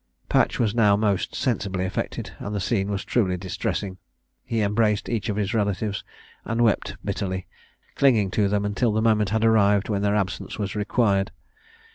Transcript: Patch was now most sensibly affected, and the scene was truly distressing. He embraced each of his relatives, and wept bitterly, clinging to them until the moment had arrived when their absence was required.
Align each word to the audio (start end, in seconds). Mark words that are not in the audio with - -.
Patch 0.29 0.57
was 0.57 0.73
now 0.73 0.95
most 0.95 1.35
sensibly 1.35 1.85
affected, 1.85 2.31
and 2.39 2.55
the 2.55 2.59
scene 2.59 2.89
was 2.89 3.05
truly 3.05 3.37
distressing. 3.37 3.99
He 4.43 4.61
embraced 4.63 5.07
each 5.07 5.29
of 5.29 5.35
his 5.35 5.53
relatives, 5.53 6.03
and 6.43 6.63
wept 6.63 6.97
bitterly, 7.05 7.45
clinging 7.93 8.31
to 8.31 8.49
them 8.49 8.65
until 8.65 8.91
the 8.93 9.01
moment 9.03 9.29
had 9.29 9.45
arrived 9.45 9.89
when 9.89 10.01
their 10.01 10.15
absence 10.15 10.57
was 10.57 10.75
required. 10.75 11.29